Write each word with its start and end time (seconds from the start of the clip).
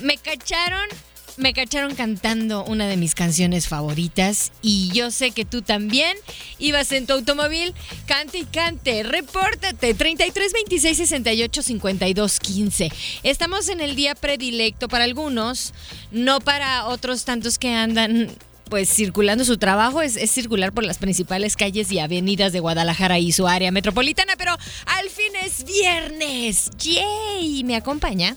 Me 0.00 0.16
cacharon, 0.16 0.88
me 1.36 1.52
cacharon 1.52 1.94
cantando 1.94 2.64
una 2.64 2.88
de 2.88 2.96
mis 2.96 3.14
canciones 3.14 3.68
favoritas 3.68 4.50
y 4.62 4.90
yo 4.92 5.10
sé 5.10 5.30
que 5.30 5.44
tú 5.44 5.60
también 5.60 6.16
ibas 6.58 6.92
en 6.92 7.06
tu 7.06 7.12
automóvil, 7.12 7.74
cante 8.06 8.38
y 8.38 8.44
cante, 8.44 9.02
repórtate 9.02 9.92
33 9.92 10.52
26 10.52 10.96
68 10.96 11.62
52 11.62 12.40
15. 12.40 12.92
Estamos 13.22 13.68
en 13.68 13.80
el 13.80 13.94
día 13.94 14.14
predilecto 14.14 14.88
para 14.88 15.04
algunos, 15.04 15.74
no 16.10 16.40
para 16.40 16.86
otros 16.86 17.24
tantos 17.24 17.58
que 17.58 17.74
andan 17.74 18.30
pues 18.70 18.88
circulando 18.88 19.44
su 19.44 19.58
trabajo 19.58 20.00
es, 20.00 20.16
es, 20.16 20.30
circular 20.30 20.72
por 20.72 20.84
las 20.84 20.98
principales 20.98 21.56
calles 21.56 21.90
y 21.90 21.98
avenidas 21.98 22.52
de 22.52 22.60
Guadalajara 22.60 23.18
y 23.18 23.32
su 23.32 23.48
área 23.48 23.72
metropolitana, 23.72 24.34
pero 24.38 24.52
al 24.86 25.10
fin 25.10 25.32
es 25.44 25.64
viernes. 25.64 26.70
¡Yay! 26.78 27.64
Me 27.64 27.74
acompaña 27.74 28.36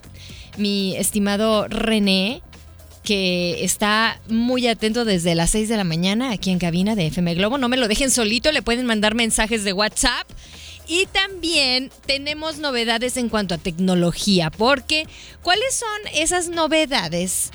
mi 0.58 0.96
estimado 0.96 1.68
René, 1.68 2.42
que 3.04 3.64
está 3.64 4.20
muy 4.30 4.68
atento 4.68 5.06
desde 5.06 5.36
las 5.36 5.52
6 5.52 5.70
de 5.70 5.78
la 5.78 5.84
mañana 5.84 6.32
aquí 6.32 6.52
en 6.52 6.60
cabina 6.60 6.96
de 6.96 7.08
FM 7.08 7.36
Globo. 7.36 7.58
No 7.58 7.70
me 7.70 7.78
lo 7.78 7.88
dejen 7.88 8.12
solito, 8.12 8.52
le 8.52 8.62
pueden 8.62 8.86
mandar 8.86 9.14
mensajes 9.16 9.64
de 9.64 9.74
WhatsApp. 9.74 10.28
Y 10.88 11.06
también 11.08 11.92
tenemos 12.06 12.58
novedades 12.58 13.16
en 13.16 13.30
cuanto 13.30 13.56
a 13.56 13.58
tecnología, 13.58 14.52
porque 14.52 15.08
¿cuáles 15.42 15.76
son 15.76 16.14
esas 16.14 16.50
novedades? 16.50 17.52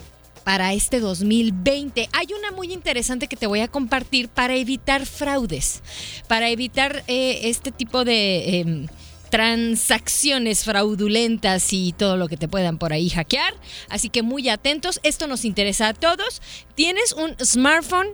para 0.48 0.72
este 0.72 0.98
2020. 0.98 2.08
Hay 2.10 2.28
una 2.32 2.52
muy 2.52 2.72
interesante 2.72 3.28
que 3.28 3.36
te 3.36 3.46
voy 3.46 3.60
a 3.60 3.68
compartir 3.68 4.30
para 4.30 4.56
evitar 4.56 5.04
fraudes, 5.04 5.82
para 6.26 6.48
evitar 6.48 7.04
eh, 7.06 7.40
este 7.42 7.70
tipo 7.70 8.02
de... 8.02 8.60
Eh, 8.60 8.86
transacciones 9.30 10.64
fraudulentas 10.64 11.72
y 11.72 11.92
todo 11.92 12.16
lo 12.16 12.28
que 12.28 12.36
te 12.36 12.48
puedan 12.48 12.78
por 12.78 12.92
ahí 12.92 13.10
hackear. 13.10 13.54
Así 13.88 14.08
que 14.08 14.22
muy 14.22 14.48
atentos, 14.48 15.00
esto 15.02 15.26
nos 15.26 15.44
interesa 15.44 15.88
a 15.88 15.94
todos. 15.94 16.42
¿Tienes 16.74 17.12
un 17.12 17.34
smartphone? 17.44 18.08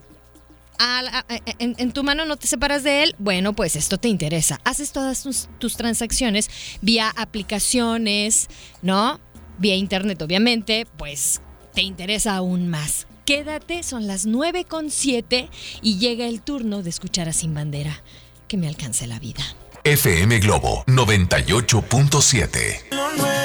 en, 1.58 1.76
en, 1.78 1.92
tu 1.92 2.02
mano 2.02 2.24
no 2.24 2.36
te 2.36 2.48
separas 2.48 2.82
de 2.82 3.04
él, 3.04 3.14
bueno, 3.18 3.54
pues 3.54 3.76
esto 3.76 3.98
te 3.98 4.08
interesa. 4.08 4.60
Haces 4.64 4.92
todas 4.92 5.22
tus, 5.22 5.48
tus 5.58 5.76
transacciones 5.76 6.50
vía 6.80 7.12
aplicaciones, 7.16 8.48
¿no? 8.82 9.20
Vía 9.58 9.76
internet, 9.76 10.20
obviamente, 10.22 10.86
pues 10.96 11.40
te 11.74 11.82
interesa 11.82 12.36
aún 12.36 12.68
más. 12.68 13.06
Quédate, 13.24 13.82
son 13.82 14.06
las 14.06 14.26
9 14.26 14.64
con 14.64 14.90
7 14.90 15.48
y 15.80 15.98
llega 15.98 16.26
el 16.26 16.42
turno 16.42 16.82
de 16.82 16.90
escuchar 16.90 17.28
a 17.28 17.32
Sin 17.32 17.54
Bandera. 17.54 18.02
Que 18.48 18.58
me 18.58 18.68
alcance 18.68 19.06
la 19.06 19.18
vida. 19.18 19.42
FM 19.86 20.38
Globo 20.38 20.82
98.7. 20.86 22.88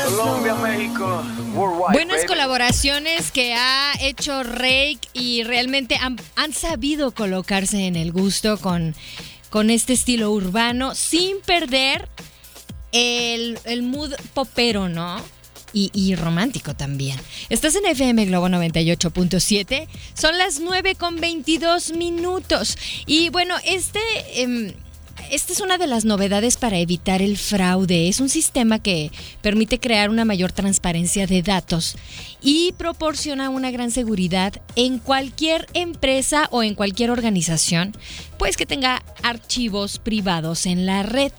Colombia, 0.05 0.55
México, 0.55 1.21
Buenas 1.91 2.23
colaboraciones 2.23 3.31
que 3.31 3.55
ha 3.55 3.91
hecho 3.99 4.43
Rake 4.43 5.01
y 5.11 5.43
realmente 5.43 5.97
han, 5.97 6.15
han 6.37 6.53
sabido 6.53 7.11
colocarse 7.11 7.87
en 7.87 7.97
el 7.97 8.13
gusto 8.13 8.57
con, 8.57 8.95
con 9.49 9.69
este 9.69 9.91
estilo 9.91 10.31
urbano 10.31 10.95
sin 10.95 11.41
perder 11.41 12.07
el, 12.93 13.59
el 13.65 13.83
mood 13.83 14.13
popero, 14.33 14.87
¿no? 14.87 15.21
y, 15.73 16.15
romántico 16.15 16.73
también. 16.73 17.19
Estás 17.49 17.75
en 17.75 17.85
FM 17.85 18.27
Globo 18.27 18.47
98.7. 18.47 19.89
Son 20.13 20.37
las 20.37 20.61
9 20.61 20.95
con 20.95 21.17
22 21.17 21.91
minutos. 21.91 22.77
Y 23.05 23.27
bueno, 23.27 23.55
este... 23.65 23.99
Eh, 24.33 24.73
esta 25.31 25.53
es 25.53 25.61
una 25.61 25.77
de 25.77 25.87
las 25.87 26.05
novedades 26.05 26.57
para 26.57 26.77
evitar 26.77 27.21
el 27.21 27.37
fraude. 27.37 28.07
Es 28.07 28.19
un 28.19 28.29
sistema 28.29 28.79
que 28.79 29.11
permite 29.41 29.79
crear 29.79 30.09
una 30.09 30.25
mayor 30.25 30.51
transparencia 30.51 31.27
de 31.27 31.41
datos 31.41 31.95
y 32.41 32.73
proporciona 32.73 33.49
una 33.49 33.71
gran 33.71 33.91
seguridad 33.91 34.61
en 34.75 34.99
cualquier 34.99 35.67
empresa 35.73 36.47
o 36.51 36.63
en 36.63 36.75
cualquier 36.75 37.11
organización, 37.11 37.95
pues 38.37 38.57
que 38.57 38.65
tenga 38.65 39.03
archivos 39.23 39.99
privados 39.99 40.65
en 40.65 40.85
la 40.85 41.03
red. 41.03 41.31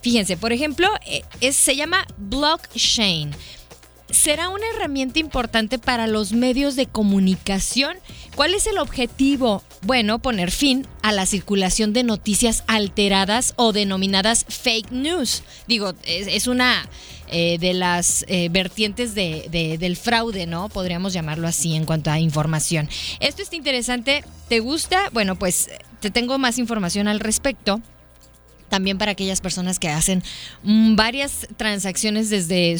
Fíjense, 0.00 0.36
por 0.36 0.52
ejemplo, 0.52 0.88
eh, 1.06 1.52
se 1.52 1.76
llama 1.76 2.06
blockchain 2.18 3.32
será 4.14 4.48
una 4.48 4.64
herramienta 4.74 5.18
importante 5.18 5.78
para 5.78 6.06
los 6.06 6.32
medios 6.32 6.76
de 6.76 6.86
comunicación. 6.86 7.96
¿Cuál 8.34 8.54
es 8.54 8.66
el 8.66 8.78
objetivo? 8.78 9.62
Bueno, 9.82 10.18
poner 10.20 10.50
fin 10.50 10.86
a 11.02 11.12
la 11.12 11.26
circulación 11.26 11.92
de 11.92 12.04
noticias 12.04 12.64
alteradas 12.66 13.52
o 13.56 13.72
denominadas 13.72 14.46
fake 14.48 14.90
news. 14.90 15.42
Digo, 15.68 15.92
es, 16.04 16.46
una 16.46 16.88
eh, 17.28 17.58
de 17.58 17.74
las 17.74 18.24
eh, 18.28 18.48
vertientes 18.50 19.14
del 19.14 19.96
fraude, 19.96 20.46
¿no? 20.46 20.68
Podríamos 20.68 21.12
llamarlo 21.12 21.46
así 21.46 21.74
en 21.74 21.84
cuanto 21.84 22.10
a 22.10 22.18
información. 22.18 22.88
Esto 23.20 23.42
está 23.42 23.56
interesante. 23.56 24.24
¿Te 24.48 24.60
gusta? 24.60 25.10
Bueno, 25.12 25.36
pues 25.36 25.70
te 26.00 26.10
tengo 26.10 26.38
más 26.38 26.58
información 26.58 27.08
al 27.08 27.20
respecto 27.20 27.82
también 28.74 28.98
para 28.98 29.12
aquellas 29.12 29.40
personas 29.40 29.78
que 29.78 29.88
hacen 29.88 30.24
mm, 30.64 30.96
varias 30.96 31.46
transacciones 31.56 32.28
desde 32.28 32.76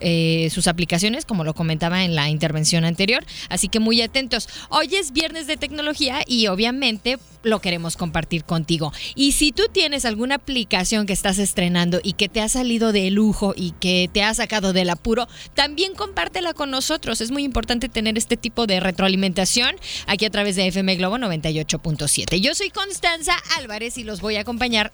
eh, 0.00 0.50
sus 0.50 0.66
aplicaciones, 0.66 1.24
como 1.24 1.44
lo 1.44 1.54
comentaba 1.54 2.02
en 2.02 2.16
la 2.16 2.28
intervención 2.30 2.84
anterior. 2.84 3.24
Así 3.48 3.68
que 3.68 3.78
muy 3.78 4.02
atentos. 4.02 4.48
Hoy 4.70 4.92
es 4.96 5.12
viernes 5.12 5.46
de 5.46 5.56
tecnología 5.56 6.24
y 6.26 6.48
obviamente 6.48 7.18
lo 7.44 7.60
queremos 7.60 7.96
compartir 7.96 8.42
contigo. 8.44 8.92
Y 9.14 9.32
si 9.32 9.52
tú 9.52 9.68
tienes 9.72 10.04
alguna 10.04 10.34
aplicación 10.34 11.06
que 11.06 11.12
estás 11.12 11.38
estrenando 11.38 12.00
y 12.02 12.14
que 12.14 12.28
te 12.28 12.40
ha 12.40 12.48
salido 12.48 12.90
de 12.90 13.08
lujo 13.12 13.54
y 13.56 13.70
que 13.78 14.10
te 14.12 14.24
ha 14.24 14.34
sacado 14.34 14.72
del 14.72 14.90
apuro, 14.90 15.28
también 15.54 15.94
compártela 15.94 16.54
con 16.54 16.72
nosotros. 16.72 17.20
Es 17.20 17.30
muy 17.30 17.44
importante 17.44 17.88
tener 17.88 18.18
este 18.18 18.36
tipo 18.36 18.66
de 18.66 18.80
retroalimentación 18.80 19.76
aquí 20.08 20.24
a 20.24 20.30
través 20.30 20.56
de 20.56 20.66
FM 20.66 20.96
Globo 20.96 21.18
98.7. 21.18 22.40
Yo 22.40 22.52
soy 22.56 22.70
Constanza 22.70 23.36
Álvarez 23.56 23.96
y 23.96 24.02
los 24.02 24.20
voy 24.20 24.34
a 24.34 24.40
acompañar 24.40 24.92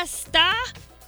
hasta 0.00 0.54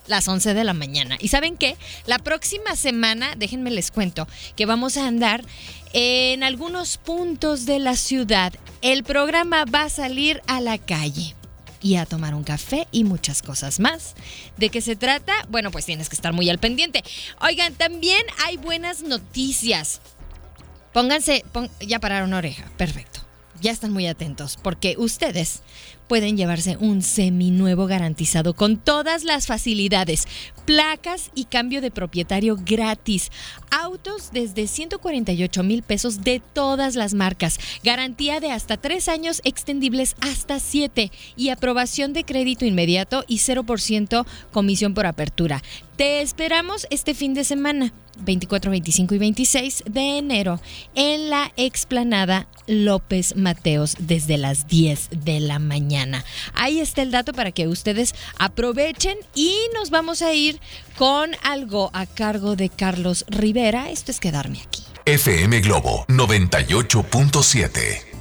las 0.06 0.28
11 0.28 0.54
de 0.54 0.64
la 0.64 0.74
mañana. 0.74 1.16
¿Y 1.20 1.28
saben 1.28 1.56
qué? 1.56 1.76
La 2.06 2.18
próxima 2.18 2.76
semana, 2.76 3.34
déjenme 3.36 3.70
les 3.70 3.90
cuento, 3.90 4.28
que 4.56 4.66
vamos 4.66 4.96
a 4.96 5.06
andar 5.06 5.42
en 5.92 6.42
algunos 6.42 6.98
puntos 6.98 7.66
de 7.66 7.78
la 7.78 7.96
ciudad. 7.96 8.52
El 8.82 9.04
programa 9.04 9.64
va 9.64 9.82
a 9.82 9.90
salir 9.90 10.42
a 10.46 10.60
la 10.60 10.78
calle 10.78 11.34
y 11.80 11.96
a 11.96 12.06
tomar 12.06 12.34
un 12.34 12.44
café 12.44 12.88
y 12.92 13.04
muchas 13.04 13.42
cosas 13.42 13.78
más. 13.80 14.14
¿De 14.56 14.70
qué 14.70 14.80
se 14.80 14.96
trata? 14.96 15.34
Bueno, 15.48 15.70
pues 15.70 15.84
tienes 15.84 16.08
que 16.08 16.16
estar 16.16 16.32
muy 16.32 16.48
al 16.50 16.58
pendiente. 16.58 17.04
Oigan, 17.40 17.74
también 17.74 18.22
hay 18.44 18.56
buenas 18.56 19.02
noticias. 19.02 20.00
Pónganse, 20.92 21.44
ya 21.80 21.98
pararon 21.98 22.32
oreja, 22.32 22.70
perfecto. 22.76 23.23
Ya 23.64 23.70
están 23.70 23.94
muy 23.94 24.06
atentos 24.06 24.58
porque 24.60 24.94
ustedes 24.98 25.62
pueden 26.06 26.36
llevarse 26.36 26.76
un 26.76 27.00
seminuevo 27.00 27.86
garantizado 27.86 28.52
con 28.52 28.76
todas 28.76 29.24
las 29.24 29.46
facilidades, 29.46 30.28
placas 30.66 31.30
y 31.34 31.46
cambio 31.46 31.80
de 31.80 31.90
propietario 31.90 32.58
gratis, 32.62 33.30
autos 33.70 34.32
desde 34.32 34.66
148 34.66 35.62
mil 35.62 35.82
pesos 35.82 36.22
de 36.22 36.42
todas 36.52 36.94
las 36.94 37.14
marcas, 37.14 37.58
garantía 37.82 38.38
de 38.38 38.50
hasta 38.50 38.76
tres 38.76 39.08
años 39.08 39.40
extendibles 39.44 40.14
hasta 40.20 40.60
siete. 40.60 41.10
Y 41.34 41.48
aprobación 41.48 42.12
de 42.12 42.24
crédito 42.24 42.66
inmediato 42.66 43.24
y 43.26 43.38
0% 43.38 44.26
comisión 44.52 44.92
por 44.92 45.06
apertura. 45.06 45.62
Te 45.96 46.22
esperamos 46.22 46.88
este 46.90 47.14
fin 47.14 47.34
de 47.34 47.44
semana, 47.44 47.92
24, 48.18 48.72
25 48.72 49.14
y 49.14 49.18
26 49.18 49.84
de 49.88 50.18
enero, 50.18 50.60
en 50.96 51.30
la 51.30 51.52
explanada 51.56 52.48
López 52.66 53.36
Mateos 53.36 53.94
desde 54.00 54.36
las 54.36 54.66
10 54.66 55.10
de 55.24 55.38
la 55.38 55.60
mañana. 55.60 56.24
Ahí 56.54 56.80
está 56.80 57.02
el 57.02 57.12
dato 57.12 57.32
para 57.32 57.52
que 57.52 57.68
ustedes 57.68 58.16
aprovechen 58.38 59.16
y 59.36 59.56
nos 59.72 59.90
vamos 59.90 60.20
a 60.22 60.34
ir 60.34 60.58
con 60.96 61.30
algo 61.44 61.90
a 61.92 62.06
cargo 62.06 62.56
de 62.56 62.70
Carlos 62.70 63.24
Rivera. 63.28 63.90
Esto 63.90 64.10
es 64.10 64.18
quedarme 64.18 64.62
aquí. 64.62 64.82
FM 65.06 65.60
Globo 65.60 66.06
98.7. 66.08 68.13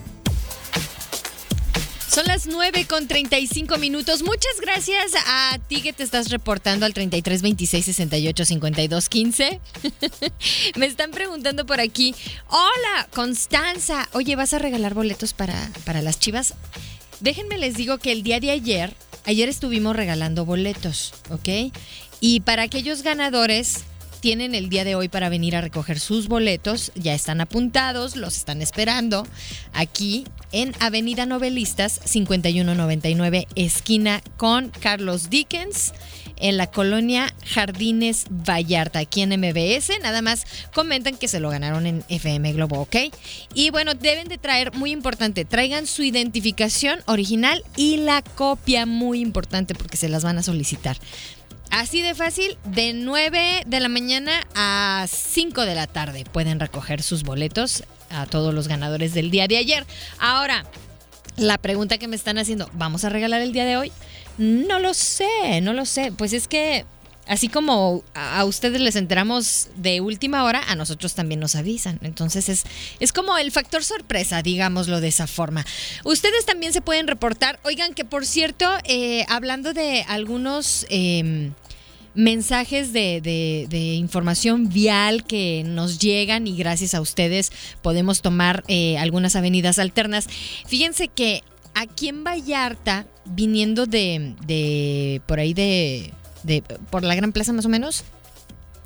Son 2.14 2.28
las 2.28 2.46
9 2.46 2.86
con 2.86 3.08
35 3.08 3.80
minutos. 3.80 4.22
Muchas 4.22 4.62
gracias 4.62 5.14
a 5.26 5.58
ti 5.68 5.82
que 5.82 5.94
te 5.94 6.04
estás 6.04 6.30
reportando 6.30 6.86
al 6.86 6.94
33 6.94 7.42
26 7.42 7.86
68 7.86 8.46
52 8.46 9.10
15. 9.10 9.60
Me 10.76 10.86
están 10.86 11.10
preguntando 11.10 11.66
por 11.66 11.80
aquí. 11.80 12.14
Hola, 12.50 13.08
Constanza. 13.16 14.08
Oye, 14.14 14.36
¿vas 14.36 14.54
a 14.54 14.60
regalar 14.60 14.94
boletos 14.94 15.34
para, 15.34 15.72
para 15.86 16.04
las 16.04 16.20
chivas? 16.20 16.54
Déjenme 17.20 17.58
les 17.58 17.74
digo 17.78 17.98
que 17.98 18.12
el 18.12 18.22
día 18.22 18.40
de 18.40 18.52
ayer, 18.52 18.94
ayer 19.26 19.50
estuvimos 19.50 19.96
regalando 19.96 20.46
boletos, 20.46 21.16
¿ok? 21.32 21.74
Y 22.20 22.42
para 22.42 22.62
aquellos 22.62 23.02
ganadores 23.02 23.86
tienen 24.24 24.56
el 24.56 24.70
día 24.70 24.86
de 24.86 24.96
hoy 24.96 25.10
para 25.10 25.28
venir 25.28 25.54
a 25.54 25.60
recoger 25.60 26.00
sus 26.00 26.30
boletos. 26.30 26.94
Ya 26.96 27.14
están 27.14 27.42
apuntados, 27.42 28.16
los 28.16 28.38
están 28.38 28.62
esperando 28.62 29.28
aquí 29.74 30.24
en 30.54 30.72
Avenida 30.80 31.26
Novelistas 31.26 32.00
5199, 32.06 33.50
esquina 33.56 34.24
con 34.38 34.70
Carlos 34.70 35.30
Dickens 35.30 35.92
en 36.38 36.56
la 36.56 36.68
colonia 36.68 37.34
Jardines 37.46 38.28
Vallarta, 38.30 39.00
aquí 39.00 39.22
en 39.24 39.32
MBS. 39.32 39.92
Nada 40.02 40.22
más 40.22 40.46
comentan 40.74 41.18
que 41.18 41.28
se 41.28 41.42
lo 41.42 41.50
ganaron 41.50 41.86
en 41.86 42.06
FM 42.08 42.54
Globo, 42.54 42.80
¿ok? 42.80 42.96
Y 43.54 43.72
bueno, 43.72 43.94
deben 43.94 44.30
de 44.30 44.38
traer, 44.38 44.74
muy 44.74 44.92
importante, 44.92 45.44
traigan 45.44 45.86
su 45.86 46.02
identificación 46.02 47.02
original 47.08 47.62
y 47.76 47.98
la 47.98 48.22
copia, 48.22 48.86
muy 48.86 49.20
importante, 49.20 49.76
porque 49.76 49.98
se 49.98 50.08
las 50.08 50.24
van 50.24 50.38
a 50.38 50.44
solicitar. 50.44 50.98
Así 51.74 52.04
de 52.04 52.14
fácil, 52.14 52.56
de 52.66 52.94
9 52.94 53.64
de 53.66 53.80
la 53.80 53.90
mañana 53.90 54.46
a 54.54 55.08
5 55.10 55.66
de 55.66 55.74
la 55.74 55.88
tarde 55.88 56.24
pueden 56.24 56.60
recoger 56.60 57.02
sus 57.02 57.24
boletos 57.24 57.84
a 58.12 58.28
todos 58.28 58.54
los 58.54 58.68
ganadores 58.68 59.16
del 59.16 59.32
día 59.32 59.48
de 59.48 59.58
ayer. 59.58 59.84
Ahora, 60.20 60.66
la 61.36 61.58
pregunta 61.58 61.98
que 61.98 62.08
me 62.08 62.16
están 62.16 62.38
haciendo, 62.38 62.70
¿vamos 62.74 63.06
a 63.06 63.10
regalar 63.10 63.42
el 63.42 63.54
día 63.54 63.66
de 63.66 63.78
hoy? 63.78 63.92
No 64.38 64.78
lo 64.78 64.94
sé, 64.94 65.62
no 65.64 65.74
lo 65.74 65.88
sé. 65.88 66.12
Pues 66.12 66.34
es 66.34 66.48
que 66.48 66.86
así 67.26 67.50
como 67.50 68.04
a 68.14 68.46
ustedes 68.46 68.80
les 68.80 68.96
enteramos 68.96 69.70
de 69.76 70.00
última 70.00 70.44
hora, 70.44 70.62
a 70.68 70.76
nosotros 70.76 71.16
también 71.16 71.40
nos 71.40 71.56
avisan. 71.56 71.98
Entonces 72.04 72.50
es, 72.50 72.66
es 73.00 73.12
como 73.12 73.36
el 73.40 73.52
factor 73.52 73.84
sorpresa, 73.84 74.44
digámoslo 74.44 75.02
de 75.02 75.08
esa 75.08 75.26
forma. 75.26 75.66
Ustedes 76.04 76.46
también 76.46 76.72
se 76.72 76.82
pueden 76.82 77.08
reportar. 77.08 77.60
Oigan, 77.64 77.96
que 77.96 78.06
por 78.06 78.28
cierto, 78.28 78.72
eh, 78.84 79.26
hablando 79.28 79.74
de 79.74 80.06
algunos... 80.08 80.86
Eh, 80.92 81.52
mensajes 82.16 82.94
de, 82.94 83.22
de, 83.22 83.78
información 83.96 84.70
vial 84.70 85.24
que 85.24 85.64
nos 85.66 86.00
llegan 86.00 86.48
y 86.48 86.56
gracias 86.56 86.94
a 86.94 87.02
ustedes 87.02 87.52
podemos 87.82 88.22
tomar 88.22 88.64
eh, 88.68 88.98
algunas 88.98 89.36
avenidas 89.36 89.80
alternas. 89.80 90.28
Fíjense 90.68 91.08
que 91.08 91.44
aquí 91.74 92.10
en 92.10 92.24
Vallarta, 92.24 93.08
viniendo 93.26 93.86
de, 93.86 94.36
de 94.46 95.22
por 95.26 95.40
ahí 95.40 95.54
de, 95.54 96.14
de, 96.44 96.62
por 96.62 97.04
la 97.04 97.16
Gran 97.16 97.32
Plaza 97.32 97.54
más 97.54 97.66
o 97.66 97.70
menos, 97.70 98.04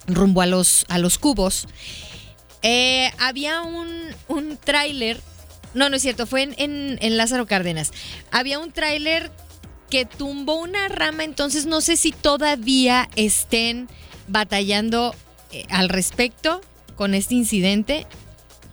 rumbo 0.07 0.41
a 0.41 0.45
los, 0.45 0.85
a 0.87 0.97
los 0.97 1.17
cubos, 1.17 1.67
eh, 2.61 3.11
había 3.19 3.61
un, 3.61 3.87
un 4.27 4.57
tráiler, 4.57 5.19
no, 5.73 5.89
no 5.89 5.95
es 5.97 6.01
cierto, 6.01 6.25
fue 6.25 6.43
en, 6.43 6.55
en, 6.57 6.97
en 7.01 7.17
Lázaro 7.17 7.45
Cárdenas, 7.45 7.91
había 8.31 8.59
un 8.59 8.71
tráiler 8.71 9.31
que 9.89 10.05
tumbó 10.05 10.55
una 10.55 10.87
rama, 10.87 11.23
entonces 11.23 11.65
no 11.65 11.81
sé 11.81 11.97
si 11.97 12.11
todavía 12.11 13.09
estén 13.15 13.87
batallando 14.27 15.15
eh, 15.51 15.65
al 15.69 15.89
respecto 15.89 16.61
con 16.95 17.13
este 17.13 17.35
incidente 17.35 18.05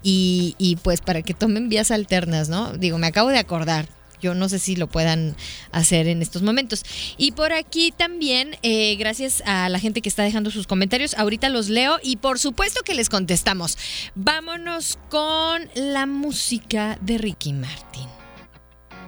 y, 0.03 0.55
y, 0.59 0.77
pues 0.77 1.01
para 1.01 1.23
que 1.23 1.33
tomen 1.33 1.69
vías 1.69 1.91
alternas, 1.91 2.49
¿no? 2.49 2.73
Digo, 2.75 2.99
me 2.99 3.07
acabo 3.07 3.31
de 3.31 3.39
acordar. 3.39 3.89
Yo 4.21 4.35
no 4.35 4.49
sé 4.49 4.59
si 4.59 4.75
lo 4.75 4.87
puedan 4.87 5.37
hacer 5.71 6.09
en 6.09 6.23
estos 6.23 6.41
momentos. 6.41 6.83
Y 7.19 7.33
por 7.33 7.53
aquí 7.53 7.93
también, 7.95 8.57
eh, 8.63 8.97
gracias 8.97 9.43
a 9.45 9.69
la 9.69 9.79
gente 9.79 10.01
que 10.01 10.09
está 10.09 10.23
dejando 10.23 10.51
sus 10.51 10.67
comentarios, 10.67 11.13
ahorita 11.15 11.51
los 11.51 11.69
leo 11.69 11.99
y 12.03 12.17
por 12.17 12.39
supuesto 12.39 12.81
que 12.85 12.95
les 12.95 13.11
contestamos. 13.11 13.77
Vámonos 14.15 14.99
con 15.11 15.69
la 15.75 16.07
música 16.07 16.99
de 17.03 17.19
Ricky 17.19 17.53
Martin. 17.53 18.24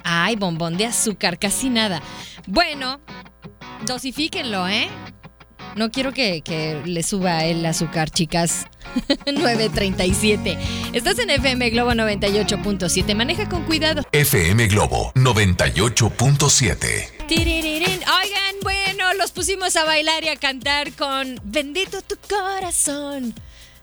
Ay, 0.09 0.37
bombón 0.37 0.77
de 0.77 0.87
azúcar, 0.87 1.37
casi 1.37 1.69
nada. 1.69 2.01
Bueno, 2.47 3.01
dosifíquenlo, 3.87 4.69
¿eh? 4.69 4.89
No 5.75 5.91
quiero 5.91 6.13
que, 6.13 6.43
que 6.43 6.81
le 6.85 7.03
suba 7.03 7.45
el 7.45 7.67
azúcar, 7.67 8.09
chicas. 8.11 8.67
937. 9.27 10.57
Estás 10.93 11.19
en 11.19 11.31
FM 11.31 11.71
Globo 11.71 11.91
98.7. 11.91 13.17
Maneja 13.17 13.49
con 13.49 13.65
cuidado. 13.65 14.05
FM 14.13 14.69
Globo 14.69 15.11
98.7. 15.17 17.11
Oigan, 17.29 18.55
bueno, 18.63 19.13
los 19.15 19.33
pusimos 19.33 19.75
a 19.75 19.85
bailar 19.85 20.23
y 20.23 20.29
a 20.29 20.37
cantar 20.37 20.93
con 20.93 21.41
Bendito 21.43 22.01
tu 22.03 22.15
corazón. 22.29 23.35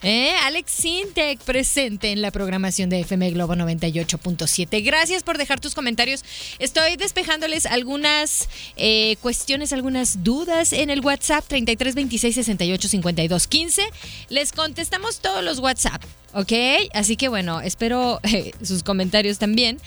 ¿Eh? 0.04 0.34
Alex 0.44 0.70
Sintec 0.70 1.40
presente 1.40 2.12
en 2.12 2.22
la 2.22 2.30
programación 2.30 2.90
de 2.90 3.00
FM 3.00 3.32
Globo 3.32 3.56
98.7. 3.56 4.84
Gracias 4.84 5.24
por 5.24 5.38
dejar 5.38 5.62
tus 5.62 5.74
comentarios. 5.74 6.26
Estoy 6.60 6.98
despejándoles 6.98 7.66
algunas 7.66 8.50
eh, 8.76 9.16
cuestiones, 9.22 9.72
algunas 9.72 10.22
dudas 10.22 10.74
en 10.74 10.90
el 10.90 11.00
WhatsApp 11.00 11.46
33 11.48 11.96
26 11.96 12.36
68 12.36 12.90
52 12.90 13.48
15. 13.48 13.82
Les 14.28 14.52
contestamos 14.52 15.20
todos 15.20 15.42
los 15.42 15.60
WhatsApp, 15.60 16.04
¿ok? 16.34 16.52
Así 16.94 17.16
que 17.16 17.30
bueno, 17.30 17.62
espero 17.62 18.20
eh, 18.24 18.52
sus 18.62 18.84
comentarios 18.84 19.40
también. 19.40 19.80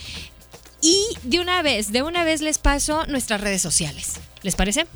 Y 0.81 0.99
de 1.25 1.41
una 1.41 1.61
vez, 1.61 1.93
de 1.93 2.03
una 2.03 2.25
vez 2.25 2.41
les 2.41 2.57
paso 2.57 3.05
nuestras 3.07 3.43
redes 3.43 3.61
sociales. 3.61 4.15
¿Les 4.41 4.55
parece? 4.55 4.87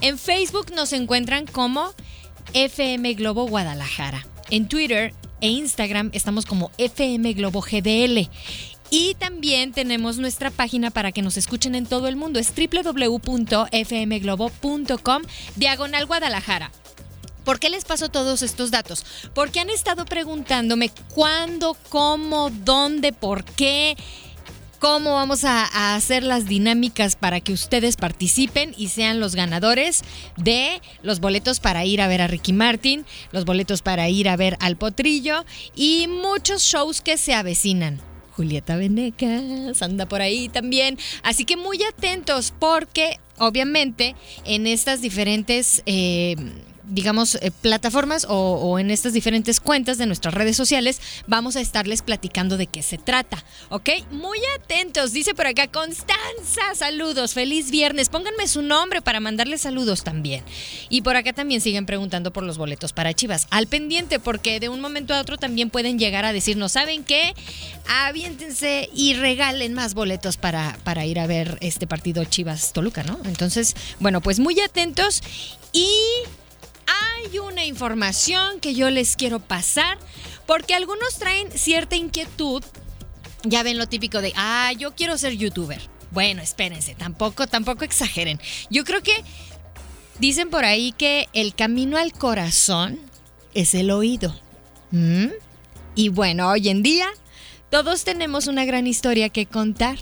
En 0.00 0.18
Facebook 0.18 0.72
nos 0.74 0.94
encuentran 0.94 1.44
como 1.44 1.92
FM 2.54 3.12
Globo 3.12 3.46
Guadalajara. 3.46 4.24
En 4.50 4.68
Twitter 4.68 5.14
e 5.40 5.48
Instagram 5.48 6.10
estamos 6.12 6.44
como 6.46 6.70
FM 6.78 7.32
Globo 7.34 7.60
GDL. 7.60 8.28
Y 8.90 9.14
también 9.16 9.72
tenemos 9.72 10.16
nuestra 10.16 10.50
página 10.50 10.90
para 10.90 11.12
que 11.12 11.20
nos 11.20 11.36
escuchen 11.36 11.74
en 11.74 11.84
todo 11.84 12.08
el 12.08 12.16
mundo. 12.16 12.38
Es 12.38 12.54
www.fmglobo.com 12.54 15.22
diagonal 15.56 16.06
Guadalajara. 16.06 16.72
¿Por 17.44 17.60
qué 17.60 17.68
les 17.70 17.84
paso 17.84 18.08
todos 18.08 18.42
estos 18.42 18.70
datos? 18.70 19.04
Porque 19.34 19.60
han 19.60 19.68
estado 19.70 20.04
preguntándome 20.04 20.90
cuándo, 21.14 21.76
cómo, 21.88 22.50
dónde, 22.50 23.12
por 23.12 23.44
qué 23.44 23.96
cómo 24.78 25.14
vamos 25.14 25.44
a, 25.44 25.94
hacer 25.94 26.22
las 26.22 26.46
dinámicas 26.46 27.16
para 27.16 27.40
que 27.40 27.52
ustedes 27.52 27.96
participen 27.96 28.74
y 28.76 28.88
sean 28.88 29.20
los 29.20 29.34
ganadores 29.34 30.02
de 30.36 30.80
los 31.02 31.20
boletos 31.20 31.60
para 31.60 31.84
ir 31.84 32.00
a 32.00 32.08
ver 32.08 32.22
a 32.22 32.26
Ricky 32.26 32.52
Martin, 32.52 33.04
los 33.32 33.44
boletos 33.44 33.82
para 33.82 34.08
ir 34.08 34.28
a 34.28 34.36
ver 34.36 34.56
al 34.60 34.76
Potrillo 34.76 35.44
y 35.74 36.06
muchos 36.08 36.62
shows 36.62 37.00
que 37.00 37.16
se 37.16 37.34
avecinan. 37.34 38.00
Julieta 38.32 38.76
Venecas 38.76 39.82
anda 39.82 40.06
por 40.06 40.20
ahí 40.20 40.48
también. 40.48 40.96
Así 41.24 41.44
que 41.44 41.56
muy 41.56 41.82
atentos 41.82 42.54
porque 42.56 43.18
obviamente 43.38 44.14
en 44.44 44.66
estas 44.66 45.00
diferentes... 45.00 45.82
Eh, 45.86 46.36
digamos, 46.88 47.36
eh, 47.36 47.50
plataformas 47.50 48.26
o, 48.28 48.78
en 48.78 48.90
estas 48.90 49.12
diferentes 49.12 49.60
cuentas 49.60 49.98
de 49.98 50.06
nuestras 50.06 50.34
redes 50.34 50.56
sociales, 50.56 51.00
vamos 51.26 51.56
a 51.56 51.60
estarles 51.60 52.02
platicando 52.02 52.56
de 52.56 52.66
qué 52.66 52.82
se 52.82 52.98
trata, 52.98 53.44
¿ok? 53.68 53.90
Muy 54.10 54.38
atentos, 54.56 55.12
dice 55.12 55.34
por 55.34 55.46
acá 55.46 55.68
Constanza, 55.68 56.74
saludos, 56.74 57.34
feliz 57.34 57.70
viernes, 57.70 58.08
pónganme 58.08 58.48
su 58.48 58.62
nombre 58.62 59.02
para 59.02 59.20
mandarles 59.20 59.60
saludos 59.60 60.04
también. 60.04 60.42
Y 60.88 61.02
por 61.02 61.16
acá 61.16 61.32
también 61.32 61.60
siguen 61.60 61.86
preguntando 61.86 62.32
por 62.32 62.42
los 62.42 62.58
boletos 62.58 62.92
para 62.92 63.14
Chivas, 63.14 63.46
al 63.50 63.66
pendiente, 63.66 64.18
porque 64.18 64.60
de 64.60 64.68
un 64.68 64.80
momento 64.80 65.14
a 65.14 65.20
otro 65.20 65.36
también 65.36 65.70
pueden 65.70 65.98
llegar 65.98 66.24
a 66.24 66.32
decirnos, 66.32 66.72
¿saben 66.72 67.04
qué? 67.04 67.34
Aviéntense 67.86 68.88
y 68.94 69.14
regalen 69.14 69.74
más 69.74 69.94
boletos 69.94 70.36
para, 70.36 70.78
para 70.84 71.06
ir 71.06 71.18
a 71.20 71.26
ver 71.26 71.58
este 71.60 71.86
partido 71.86 72.24
Chivas 72.24 72.72
Toluca, 72.72 73.02
¿no? 73.02 73.18
Entonces, 73.24 73.74
bueno, 74.00 74.20
pues 74.20 74.40
muy 74.40 74.60
atentos 74.60 75.22
y 75.72 75.88
hay 76.88 77.38
una 77.38 77.64
información 77.64 78.60
que 78.60 78.74
yo 78.74 78.90
les 78.90 79.16
quiero 79.16 79.40
pasar 79.40 79.98
porque 80.46 80.74
algunos 80.74 81.18
traen 81.18 81.50
cierta 81.52 81.96
inquietud. 81.96 82.64
Ya 83.44 83.62
ven 83.62 83.78
lo 83.78 83.86
típico 83.86 84.20
de, 84.20 84.32
ah, 84.36 84.72
yo 84.76 84.94
quiero 84.94 85.16
ser 85.16 85.36
youtuber. 85.36 85.80
Bueno, 86.10 86.42
espérense, 86.42 86.94
tampoco, 86.94 87.46
tampoco 87.46 87.84
exageren. 87.84 88.40
Yo 88.70 88.84
creo 88.84 89.02
que 89.02 89.22
Dicen 90.18 90.50
por 90.50 90.64
ahí 90.64 90.92
que 90.92 91.28
el 91.32 91.54
camino 91.54 91.96
al 91.96 92.12
corazón 92.12 92.98
es 93.54 93.74
el 93.74 93.90
oído. 93.90 94.34
Y 95.94 96.08
bueno, 96.08 96.48
hoy 96.48 96.68
en 96.68 96.82
día 96.82 97.06
todos 97.70 98.02
tenemos 98.02 98.48
una 98.48 98.64
gran 98.64 98.86
historia 98.88 99.28
que 99.28 99.46
contar. 99.46 99.96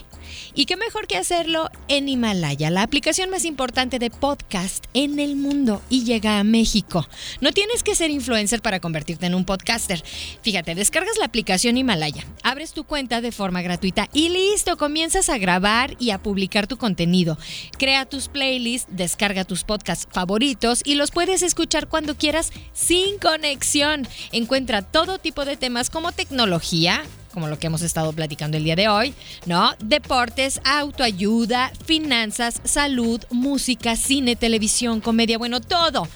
Y 0.54 0.66
qué 0.66 0.76
mejor 0.76 1.06
que 1.06 1.16
hacerlo 1.16 1.68
en 1.88 2.09
Himalaya, 2.09 2.71
la 2.71 2.83
aplicación 2.83 3.30
más 3.30 3.45
importante 3.45 3.99
de 3.99 4.11
podcast 4.11 4.85
en 4.95 5.18
el 5.18 5.37
mundo 5.37 5.83
y 5.88 6.04
llega 6.04 6.38
a 6.38 6.45
México. 6.45 7.06
No 7.40 7.52
tienes 7.52 7.83
que 7.83 7.95
ser 7.95 8.11
influencer 8.11 8.62
para 8.62 8.80
convertirte 8.80 9.26
en 9.26 9.35
un 9.35 9.45
podcaster. 9.45 10.02
Fíjate, 10.42 10.75
descargas 10.75 11.18
la 11.18 11.26
aplicación 11.26 11.76
Himalaya, 11.76 12.25
abres 12.42 12.73
tu 12.73 12.85
cuenta 12.85 13.21
de 13.21 13.33
forma 13.33 13.62
gratuita 13.62 14.09
y 14.12 14.28
listo, 14.28 14.76
comienzas 14.76 15.28
a 15.28 15.38
grabar 15.38 15.97
y 15.99 16.11
a 16.11 16.18
publicar 16.18 16.66
tu 16.66 16.76
contenido. 16.76 17.38
Crea 17.78 18.06
tus 18.06 18.28
playlists, 18.28 18.88
descarga 18.90 19.45
tus 19.45 19.64
podcasts 19.64 20.09
favoritos 20.11 20.83
y 20.85 20.95
los 20.95 21.11
puedes 21.11 21.42
escuchar 21.42 21.88
cuando 21.88 22.16
quieras 22.16 22.52
sin 22.73 23.18
conexión. 23.18 24.06
Encuentra 24.33 24.83
todo 24.83 25.18
tipo 25.18 25.45
de 25.45 25.56
temas 25.56 25.90
como 25.90 26.12
tecnología, 26.12 27.04
como 27.37 27.49
lo 27.49 27.59
que 27.59 27.66
hemos 27.66 27.83
estado 27.83 28.14
platicando 28.14 28.57
el 28.57 28.64
día 28.64 28.76
de 28.76 28.88
hoy, 28.88 29.12
¿no? 29.45 29.75
Deportes, 29.78 30.59
autoayuda, 30.64 31.71
finanzas, 31.85 32.62
salud, 32.64 33.23
música, 33.31 33.95
cine, 33.95 34.37
televisión, 34.37 35.02
comedia, 35.02 35.37
bueno, 35.37 35.61
todo. 35.61 36.09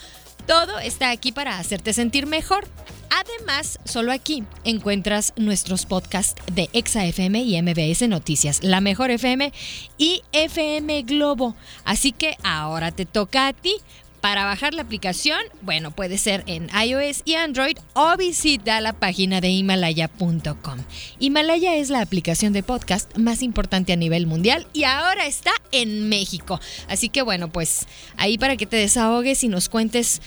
Todo 0.47 0.79
está 0.79 1.11
aquí 1.11 1.31
para 1.31 1.59
hacerte 1.59 1.93
sentir 1.93 2.27
mejor. 2.27 2.67
Además, 3.11 3.79
solo 3.85 4.13
aquí 4.13 4.45
encuentras 4.65 5.35
nuestros 5.37 5.85
podcasts 5.85 6.41
de 6.55 6.71
ExaFM 6.73 7.43
y 7.43 7.61
MBS 7.61 8.09
Noticias, 8.09 8.65
La 8.65 8.81
Mejor 8.81 9.11
FM 9.11 9.53
y 9.99 10.23
FM 10.33 11.03
Globo. 11.03 11.55
Así 11.85 12.13
que 12.13 12.39
ahora 12.43 12.93
te 12.93 13.05
toca 13.05 13.47
a 13.47 13.53
ti. 13.53 13.77
Para 14.21 14.45
bajar 14.45 14.75
la 14.75 14.83
aplicación, 14.83 15.39
bueno, 15.63 15.93
puede 15.93 16.19
ser 16.19 16.45
en 16.47 16.69
iOS 16.75 17.23
y 17.25 17.35
Android 17.35 17.79
o 17.95 18.17
visita 18.19 18.81
la 18.83 18.93
página 18.93 19.41
de 19.41 19.49
himalaya.com. 19.49 20.79
Himalaya 21.19 21.77
es 21.77 21.89
la 21.89 22.03
aplicación 22.03 22.53
de 22.53 22.63
podcast 22.63 23.17
más 23.17 23.43
importante 23.43 23.95
a 23.95 23.97
nivel 23.97 24.27
mundial 24.27 24.67
y 24.75 24.85
ahora 24.85 25.27
está 25.27 25.53
en 25.73 26.09
México. 26.11 26.61
Así 26.89 27.09
que 27.09 27.23
bueno, 27.23 27.51
pues 27.51 27.87
ahí 28.19 28.37
para 28.37 28.57
que 28.57 28.67
te 28.67 28.77
desahogues 28.77 29.43
y 29.43 29.49
nos 29.49 29.71
cuentes 29.71 30.21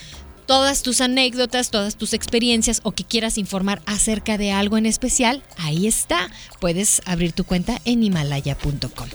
todas 0.48 0.82
tus 0.82 1.00
anécdotas, 1.00 1.70
todas 1.70 1.96
tus 1.96 2.14
experiencias 2.14 2.82
o 2.84 2.92
que 2.92 3.04
quieras 3.04 3.38
informar 3.38 3.82
acerca 3.86 4.38
de 4.38 4.52
algo 4.52 4.78
en 4.78 4.88
especial, 4.88 5.44
ahí 5.58 5.88
está. 5.88 6.30
Puedes 6.60 7.02
abrir 7.06 7.34
tu 7.34 7.44
cuenta 7.44 7.80
en 7.86 8.04
himalaya.com. 8.04 9.10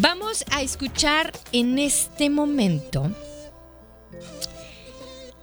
Vamos 0.00 0.44
a 0.50 0.62
escuchar 0.62 1.32
en 1.52 1.78
este 1.78 2.30
momento 2.30 3.10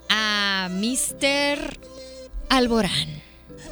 a 0.09 0.69
Mr. 0.71 1.77
Alborán. 2.49 3.21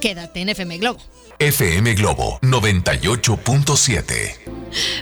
Quédate 0.01 0.41
en 0.41 0.49
FM 0.49 0.77
Globo. 0.79 0.99
FM 1.39 1.93
Globo 1.95 2.39
98.7. 2.41 4.35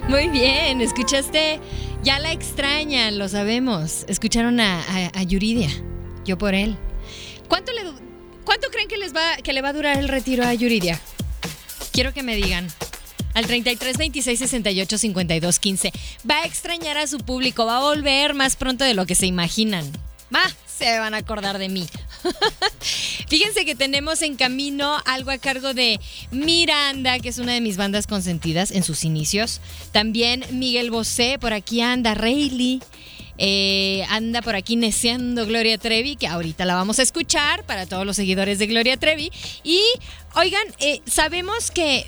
Muy 0.07 0.27
bien, 0.29 0.81
escuchaste. 0.81 1.59
Ya 2.03 2.19
la 2.19 2.31
extrañan, 2.31 3.17
lo 3.19 3.27
sabemos. 3.29 4.05
Escucharon 4.07 4.59
a, 4.59 4.79
a- 4.81 5.11
a 5.19 5.23
Yuridia. 5.23 5.69
Yo 6.25 6.37
por 6.37 6.53
él. 6.55 6.77
¿Cuánto, 7.47 7.71
le, 7.73 7.81
¿Cuánto 8.45 8.69
creen 8.69 8.87
que, 8.87 8.97
les 8.97 9.15
va, 9.15 9.37
que 9.43 9.53
le 9.53 9.61
va 9.61 9.69
a 9.69 9.73
durar 9.73 9.97
el 9.97 10.07
retiro 10.07 10.43
a 10.45 10.53
Yuridia? 10.53 10.99
Quiero 11.91 12.13
que 12.13 12.23
me 12.23 12.35
digan. 12.35 12.67
Al 13.33 13.45
33 13.47 13.97
26 13.97 14.39
68 14.39 14.97
52 14.97 15.59
15. 15.59 15.91
Va 16.29 16.39
a 16.41 16.45
extrañar 16.45 16.97
a 16.97 17.07
su 17.07 17.17
público. 17.19 17.65
Va 17.65 17.77
a 17.77 17.81
volver 17.81 18.33
más 18.33 18.55
pronto 18.55 18.83
de 18.83 18.93
lo 18.93 19.05
que 19.05 19.15
se 19.15 19.25
imaginan. 19.25 19.89
Va, 20.33 20.41
se 20.65 20.97
van 20.99 21.13
a 21.13 21.17
acordar 21.17 21.57
de 21.57 21.69
mí. 21.69 21.87
Fíjense 23.27 23.65
que 23.65 23.75
tenemos 23.75 24.21
en 24.21 24.35
camino 24.35 24.97
algo 25.05 25.31
a 25.31 25.37
cargo 25.37 25.73
de 25.73 25.99
Miranda, 26.31 27.19
que 27.19 27.29
es 27.29 27.37
una 27.37 27.53
de 27.53 27.61
mis 27.61 27.77
bandas 27.77 28.07
consentidas 28.07 28.71
en 28.71 28.83
sus 28.83 29.03
inicios. 29.03 29.61
También 29.91 30.45
Miguel 30.51 30.91
Bosé, 30.91 31.37
por 31.39 31.53
aquí 31.53 31.81
anda 31.81 32.13
Rayleigh. 32.13 32.81
Eh, 33.43 34.05
anda 34.09 34.43
por 34.43 34.55
aquí 34.55 34.75
neceando 34.75 35.47
Gloria 35.47 35.77
Trevi, 35.79 36.15
que 36.15 36.27
ahorita 36.27 36.63
la 36.63 36.75
vamos 36.75 36.99
a 36.99 37.01
escuchar 37.01 37.65
para 37.65 37.87
todos 37.87 38.05
los 38.05 38.15
seguidores 38.15 38.59
de 38.59 38.67
Gloria 38.67 38.97
Trevi. 38.97 39.31
Y 39.63 39.81
oigan, 40.35 40.61
eh, 40.79 41.01
sabemos 41.07 41.71
que 41.71 42.07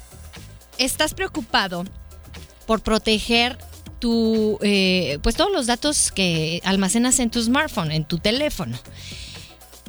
estás 0.78 1.16
preocupado 1.16 1.86
por 2.68 2.82
proteger 2.82 3.58
tu, 4.04 4.60
eh, 4.62 5.18
pues 5.24 5.38
todos 5.38 5.50
los 5.50 5.66
datos 5.66 6.12
que 6.12 6.60
almacenas 6.66 7.20
en 7.20 7.30
tu 7.30 7.42
smartphone, 7.42 7.90
en 7.94 8.04
tu 8.04 8.18
teléfono. 8.20 8.78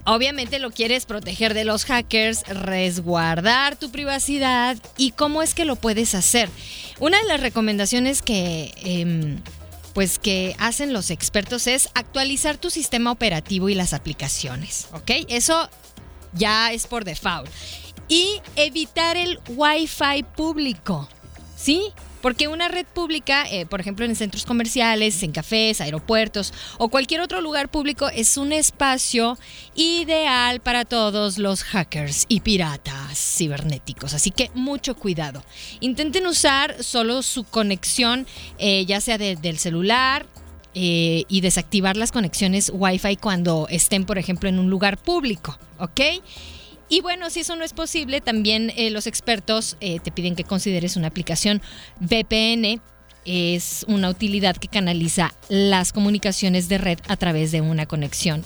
Obviamente 0.05 0.61
lo 0.61 0.71
quieres 0.71 1.05
proteger 1.05 1.53
de 1.53 1.65
los 1.65 1.85
hackers, 1.85 2.45
resguardar 2.47 3.75
tu 3.75 3.91
privacidad 3.91 4.77
y 4.97 5.11
cómo 5.11 5.43
es 5.43 5.53
que 5.53 5.65
lo 5.65 5.75
puedes 5.75 6.15
hacer. 6.15 6.49
Una 7.01 7.19
de 7.19 7.25
las 7.25 7.41
recomendaciones 7.41 8.23
que, 8.23 8.73
em, 8.85 9.41
pues 9.95 10.21
que 10.21 10.55
hacen 10.61 10.93
los 10.93 11.11
expertos 11.11 11.67
es 11.67 11.89
actualizar 11.95 12.57
tu 12.57 12.71
sistema 12.71 13.11
operativo 13.11 13.69
y 13.69 13.75
las 13.75 13.95
aplicaciones, 13.95 14.87
¿ok? 14.93 15.11
Eso 15.27 15.69
ya 16.35 16.73
es 16.73 16.87
por 16.87 17.05
default. 17.05 17.51
Y 18.07 18.41
evitar 18.55 19.17
el 19.17 19.41
Wi-Fi 19.49 20.23
público, 20.37 21.09
¿sí? 21.57 21.93
Porque 22.25 22.49
una 22.49 22.69
red 22.69 22.87
pública, 22.87 23.45
eh, 23.51 23.67
por 23.67 23.83
ejemplo 23.83 24.07
en 24.07 24.17
centros 24.17 24.47
comerciales, 24.47 25.23
en 25.23 25.31
cafés, 25.31 25.83
aeropuertos 25.83 26.55
o 26.79 26.89
cualquier 26.89 27.21
otro 27.21 27.43
lugar 27.43 27.69
público, 27.69 28.09
es 28.09 28.39
un 28.39 28.55
espacio 28.55 29.37
ideal 29.75 30.61
para 30.61 30.87
todos 30.87 31.37
los 31.37 31.63
hackers 31.65 32.25
y 32.29 32.41
piratas 32.41 33.19
cibernéticos. 33.37 34.15
Así 34.15 34.31
que 34.31 34.51
mucho 34.55 34.97
cuidado. 34.97 35.45
Intenten 35.81 36.27
usar 36.27 36.83
solo 36.83 37.23
su 37.23 37.45
conexión, 37.45 38.27
eh, 38.57 38.87
ya 38.87 39.03
sea 39.03 39.19
de- 39.19 39.37
del 39.37 39.59
celular, 39.59 40.25
eh, 40.75 41.25
y 41.29 41.43
desactivar 41.43 41.99
las 41.99 42.11
conexiones 42.11 42.73
Wi-Fi 42.75 43.17
cuando 43.19 43.67
estén, 43.69 44.07
por 44.07 44.17
ejemplo, 44.17 44.49
en 44.49 44.59
un 44.59 44.71
lugar 44.71 44.97
público, 44.97 45.59
¿ok? 45.79 46.01
Y 46.89 47.01
bueno, 47.01 47.31
si 47.31 47.41
eso 47.41 47.57
no 47.57 47.65
es 47.65 47.73
posible, 47.73 48.21
también 48.21 48.73
eh, 48.77 48.91
los 48.91 49.07
expertos 49.07 49.77
eh, 49.81 50.01
te 50.01 50.13
piden 50.13 50.37
que 50.37 50.45
consideres 50.45 50.97
una 50.97 51.09
aplicación 51.09 51.63
VPN. 52.01 52.81
Es 53.25 53.87
una 53.89 54.11
utilidad 54.11 54.57
que 54.57 54.69
canaliza 54.69 55.33
las 55.49 55.93
comunicaciones 55.93 56.69
de 56.69 56.79
red 56.79 56.99
a 57.09 57.17
través 57.17 57.53
de 57.53 57.63
una 57.63 57.87
conexión 57.87 58.45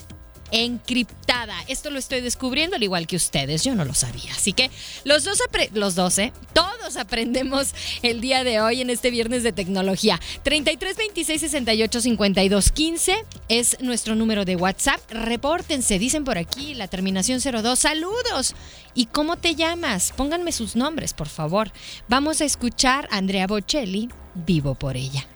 encriptada. 0.50 1.54
Esto 1.68 1.90
lo 1.90 1.98
estoy 1.98 2.20
descubriendo 2.20 2.76
al 2.76 2.82
igual 2.82 3.06
que 3.06 3.16
ustedes, 3.16 3.64
yo 3.64 3.74
no 3.74 3.84
lo 3.84 3.94
sabía. 3.94 4.32
Así 4.32 4.52
que 4.52 4.70
los 5.04 5.24
dos, 5.24 5.38
los 5.72 6.18
¿eh? 6.18 6.32
Todos 6.52 6.96
aprendemos 6.96 7.74
el 8.02 8.20
día 8.20 8.44
de 8.44 8.60
hoy 8.60 8.80
en 8.80 8.90
este 8.90 9.10
viernes 9.10 9.42
de 9.42 9.52
tecnología. 9.52 10.20
33 10.42 10.96
26 10.96 11.40
68 11.40 12.00
52 12.00 12.72
15 12.72 13.24
es 13.48 13.76
nuestro 13.80 14.14
número 14.14 14.44
de 14.44 14.56
WhatsApp. 14.56 15.00
Repórtense, 15.10 15.98
dicen 15.98 16.24
por 16.24 16.38
aquí 16.38 16.74
la 16.74 16.88
terminación 16.88 17.40
02. 17.40 17.78
Saludos. 17.78 18.54
¿Y 18.94 19.06
cómo 19.06 19.36
te 19.36 19.54
llamas? 19.54 20.12
Pónganme 20.16 20.52
sus 20.52 20.76
nombres, 20.76 21.12
por 21.12 21.28
favor. 21.28 21.70
Vamos 22.08 22.40
a 22.40 22.44
escuchar 22.44 23.08
a 23.10 23.18
Andrea 23.18 23.46
Bocelli, 23.46 24.08
Vivo 24.34 24.74
por 24.74 24.96
ella. 24.96 25.26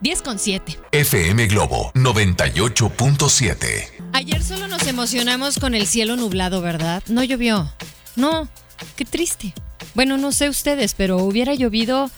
10 0.00 0.22
con 0.22 0.38
7. 0.38 0.78
FM 0.92 1.48
Globo 1.48 1.90
98.7. 1.94 3.90
Ayer 4.12 4.44
solo 4.44 4.68
nos 4.68 4.86
emocionamos 4.86 5.58
con 5.58 5.74
el 5.74 5.88
cielo 5.88 6.14
nublado, 6.14 6.60
¿verdad? 6.60 7.02
No 7.08 7.24
llovió. 7.24 7.68
No, 8.14 8.48
qué 8.94 9.04
triste. 9.04 9.54
Bueno, 9.94 10.16
no 10.16 10.30
sé 10.30 10.48
ustedes, 10.48 10.94
pero 10.94 11.16
hubiera 11.18 11.52
llovido 11.54 12.12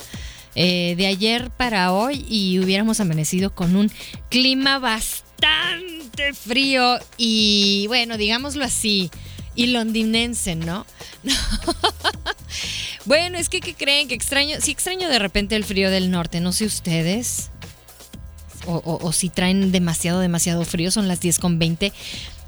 eh, 0.54 0.94
de 0.99 1.06
ayer 1.06 1.50
para 1.50 1.92
hoy 1.92 2.26
y 2.28 2.58
hubiéramos 2.58 3.00
amanecido 3.00 3.54
con 3.54 3.75
un 3.76 3.90
clima 4.28 4.78
bastante 4.78 6.34
frío 6.34 6.99
y, 7.16 7.87
bueno, 7.88 8.18
digámoslo 8.18 8.62
así, 8.62 9.10
y 9.54 9.68
londinense, 9.68 10.54
¿no? 10.54 10.84
bueno, 13.06 13.38
es 13.38 13.49
que, 13.49 13.60
¿qué 13.60 13.72
creen? 13.72 14.06
Que 14.06 14.14
extraño, 14.14 14.58
sí 14.60 14.70
extraño 14.70 15.08
de 15.08 15.18
repente 15.18 15.56
el 15.56 15.64
frío 15.64 15.90
del 15.90 16.10
norte, 16.10 16.40
no 16.40 16.52
sé 16.52 16.66
ustedes 16.66 17.50
o, 18.67 18.76
o- 18.76 19.07
o 19.07 19.12
si 19.12 19.29
traen 19.29 19.73
demasiado, 19.73 20.21
demasiado 20.21 20.64
frío, 20.64 20.90
son 20.90 21.09
las 21.09 21.21
10 21.21 21.38
con 21.38 21.59
20. 21.59 21.93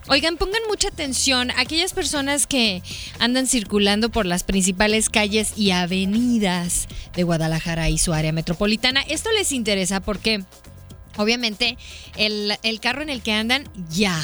Oigan, 0.08 0.36
pongan 0.36 0.62
mucha 0.68 0.88
atención. 0.88 1.52
Aquellas 1.56 1.92
personas 1.92 2.46
que 2.48 2.82
andan 3.20 3.46
circulando 3.46 4.10
por 4.10 4.26
las 4.26 4.42
principales 4.42 5.08
calles 5.08 5.52
y 5.56 5.70
avenidas 5.70 6.88
de 7.14 7.22
Guadalajara 7.22 7.88
y 7.88 7.98
su 7.98 8.12
área 8.12 8.32
metropolitana, 8.32 9.00
esto 9.02 9.30
les 9.32 9.52
interesa 9.52 10.00
porque 10.00 10.42
obviamente 11.16 11.78
el, 12.16 12.52
el 12.64 12.80
carro 12.80 13.02
en 13.02 13.10
el 13.10 13.22
que 13.22 13.32
andan 13.32 13.68
ya, 13.90 14.20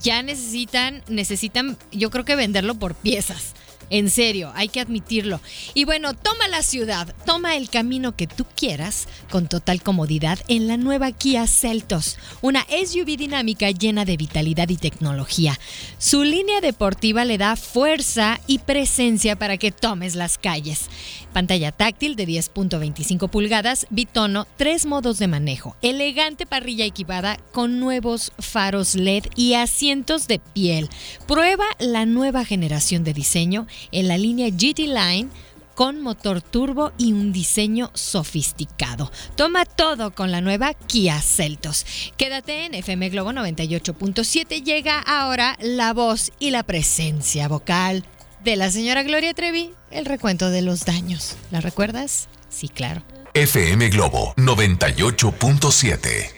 ya 0.00 0.22
necesitan, 0.22 1.02
necesitan, 1.08 1.76
yo 1.90 2.10
creo 2.10 2.24
que 2.24 2.36
venderlo 2.36 2.76
por 2.76 2.94
piezas. 2.94 3.54
En 3.90 4.10
serio, 4.10 4.52
hay 4.54 4.68
que 4.68 4.80
admitirlo. 4.80 5.40
Y 5.74 5.84
bueno, 5.84 6.14
toma 6.14 6.48
la 6.48 6.62
ciudad, 6.62 7.14
toma 7.24 7.56
el 7.56 7.70
camino 7.70 8.16
que 8.16 8.26
tú 8.26 8.44
quieras 8.56 9.08
con 9.30 9.48
total 9.48 9.82
comodidad 9.82 10.38
en 10.48 10.68
la 10.68 10.76
nueva 10.76 11.12
Kia 11.12 11.46
Celtos, 11.46 12.18
una 12.42 12.66
SUV 12.68 13.16
dinámica 13.16 13.70
llena 13.70 14.04
de 14.04 14.16
vitalidad 14.16 14.68
y 14.68 14.76
tecnología. 14.76 15.58
Su 15.98 16.24
línea 16.24 16.60
deportiva 16.60 17.24
le 17.24 17.38
da 17.38 17.56
fuerza 17.56 18.40
y 18.46 18.58
presencia 18.58 19.36
para 19.36 19.56
que 19.56 19.72
tomes 19.72 20.14
las 20.14 20.38
calles. 20.38 20.88
Pantalla 21.32 21.72
táctil 21.72 22.16
de 22.16 22.26
10.25 22.26 23.28
pulgadas, 23.28 23.86
bitono, 23.90 24.46
tres 24.56 24.86
modos 24.86 25.18
de 25.18 25.28
manejo, 25.28 25.76
elegante 25.82 26.46
parrilla 26.46 26.84
equipada 26.84 27.38
con 27.52 27.80
nuevos 27.80 28.32
faros 28.38 28.94
LED 28.94 29.24
y 29.36 29.54
asientos 29.54 30.26
de 30.26 30.38
piel. 30.38 30.88
Prueba 31.26 31.64
la 31.78 32.06
nueva 32.06 32.44
generación 32.44 33.04
de 33.04 33.14
diseño 33.14 33.66
en 33.92 34.08
la 34.08 34.18
línea 34.18 34.48
GT 34.50 34.80
Line 34.80 35.28
con 35.74 36.00
motor 36.00 36.42
turbo 36.42 36.90
y 36.98 37.12
un 37.12 37.32
diseño 37.32 37.92
sofisticado. 37.94 39.12
Toma 39.36 39.64
todo 39.64 40.12
con 40.12 40.32
la 40.32 40.40
nueva 40.40 40.74
Kia 40.74 41.20
Celtos. 41.20 41.86
Quédate 42.16 42.64
en 42.64 42.74
FM 42.74 43.10
Globo 43.10 43.30
98.7. 43.30 44.64
Llega 44.64 44.98
ahora 44.98 45.56
la 45.60 45.92
voz 45.92 46.32
y 46.40 46.50
la 46.50 46.64
presencia 46.64 47.46
vocal 47.46 48.04
de 48.42 48.56
la 48.56 48.72
señora 48.72 49.04
Gloria 49.04 49.34
Trevi, 49.34 49.70
el 49.92 50.04
recuento 50.04 50.50
de 50.50 50.62
los 50.62 50.84
daños. 50.84 51.36
¿La 51.52 51.60
recuerdas? 51.60 52.28
Sí, 52.48 52.68
claro. 52.68 53.04
FM 53.34 53.90
Globo 53.90 54.34
98.7. 54.36 56.37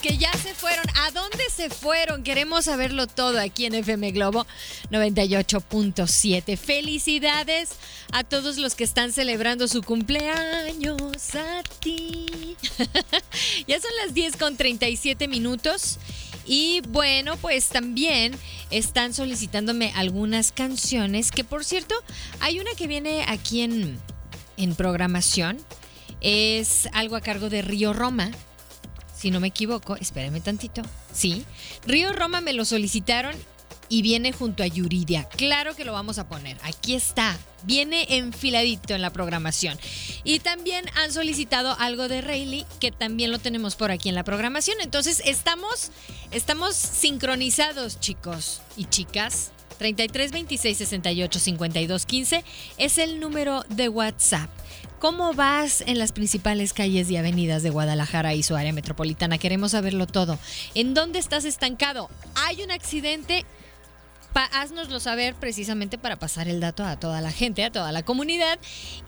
Que 0.00 0.16
ya 0.16 0.32
se 0.32 0.54
fueron, 0.54 0.86
¿a 1.02 1.10
dónde 1.10 1.44
se 1.54 1.68
fueron? 1.68 2.22
Queremos 2.22 2.64
saberlo 2.64 3.06
todo 3.06 3.38
aquí 3.38 3.66
en 3.66 3.74
FM 3.74 4.12
Globo 4.12 4.46
98.7. 4.90 6.56
Felicidades 6.56 7.72
a 8.10 8.24
todos 8.24 8.56
los 8.56 8.74
que 8.74 8.84
están 8.84 9.12
celebrando 9.12 9.68
su 9.68 9.82
cumpleaños 9.82 11.34
a 11.34 11.62
ti. 11.80 12.56
ya 13.66 13.80
son 13.80 13.90
las 14.02 14.14
10 14.14 14.38
con 14.38 14.56
37 14.56 15.28
minutos. 15.28 15.98
Y 16.46 16.80
bueno, 16.88 17.36
pues 17.36 17.68
también 17.68 18.32
están 18.70 19.12
solicitándome 19.12 19.92
algunas 19.94 20.52
canciones, 20.52 21.30
que 21.30 21.44
por 21.44 21.64
cierto, 21.64 21.94
hay 22.40 22.60
una 22.60 22.70
que 22.78 22.86
viene 22.86 23.26
aquí 23.28 23.60
en, 23.60 24.00
en 24.56 24.74
programación. 24.74 25.58
Es 26.22 26.88
algo 26.94 27.16
a 27.16 27.20
cargo 27.20 27.50
de 27.50 27.60
Río 27.60 27.92
Roma 27.92 28.30
si 29.22 29.30
no 29.30 29.38
me 29.38 29.46
equivoco, 29.46 29.94
espérame 29.94 30.40
tantito. 30.40 30.82
Sí, 31.12 31.44
Río 31.86 32.12
Roma 32.12 32.40
me 32.40 32.52
lo 32.52 32.64
solicitaron 32.64 33.36
y 33.88 34.02
viene 34.02 34.32
junto 34.32 34.64
a 34.64 34.66
Yuridia. 34.66 35.28
Claro 35.28 35.76
que 35.76 35.84
lo 35.84 35.92
vamos 35.92 36.18
a 36.18 36.26
poner. 36.26 36.58
Aquí 36.64 36.94
está. 36.94 37.38
Viene 37.62 38.16
enfiladito 38.16 38.94
en 38.94 39.00
la 39.00 39.12
programación. 39.12 39.78
Y 40.24 40.40
también 40.40 40.86
han 40.96 41.12
solicitado 41.12 41.76
algo 41.78 42.08
de 42.08 42.20
Rayleigh, 42.20 42.66
que 42.80 42.90
también 42.90 43.30
lo 43.30 43.38
tenemos 43.38 43.76
por 43.76 43.92
aquí 43.92 44.08
en 44.08 44.16
la 44.16 44.24
programación. 44.24 44.78
Entonces 44.80 45.22
estamos, 45.24 45.92
estamos 46.32 46.74
sincronizados, 46.74 48.00
chicos 48.00 48.60
y 48.76 48.86
chicas. 48.86 49.52
33 49.78 50.32
26 50.32 50.78
68 50.78 51.38
52 51.38 52.06
15 52.06 52.44
es 52.78 52.98
el 52.98 53.20
número 53.20 53.64
de 53.68 53.88
WhatsApp. 53.88 54.50
¿Cómo 55.02 55.34
vas 55.34 55.80
en 55.80 55.98
las 55.98 56.12
principales 56.12 56.72
calles 56.72 57.10
y 57.10 57.16
avenidas 57.16 57.64
de 57.64 57.70
Guadalajara 57.70 58.34
y 58.34 58.44
su 58.44 58.54
área 58.54 58.72
metropolitana? 58.72 59.36
Queremos 59.36 59.72
saberlo 59.72 60.06
todo. 60.06 60.38
¿En 60.76 60.94
dónde 60.94 61.18
estás 61.18 61.44
estancado? 61.44 62.08
¿Hay 62.36 62.62
un 62.62 62.70
accidente? 62.70 63.44
Pa 64.32 64.44
haznoslo 64.44 65.00
saber 65.00 65.34
precisamente 65.34 65.98
para 65.98 66.16
pasar 66.16 66.48
el 66.48 66.60
dato 66.60 66.84
a 66.84 67.00
toda 67.00 67.20
la 67.20 67.32
gente, 67.32 67.64
a 67.64 67.72
toda 67.72 67.90
la 67.90 68.04
comunidad 68.04 68.60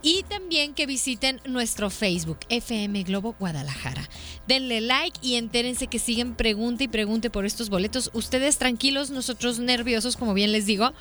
y 0.02 0.24
también 0.24 0.74
que 0.74 0.84
visiten 0.84 1.40
nuestro 1.46 1.88
Facebook 1.90 2.40
FM 2.48 3.04
Globo 3.04 3.36
Guadalajara. 3.38 4.10
Denle 4.48 4.80
like 4.80 5.18
y 5.22 5.36
entérense 5.36 5.86
que 5.86 6.00
siguen 6.00 6.34
pregunte 6.34 6.84
y 6.84 6.88
pregunte 6.88 7.30
por 7.30 7.46
estos 7.46 7.70
boletos. 7.70 8.10
Ustedes 8.12 8.58
tranquilos, 8.58 9.10
nosotros 9.10 9.60
nerviosos, 9.60 10.16
como 10.16 10.34
bien 10.34 10.50
les 10.50 10.66
digo, 10.66 10.92